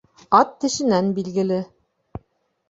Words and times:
Ат 0.37 0.55
тешенән 0.63 1.11
билгеле 1.19 1.61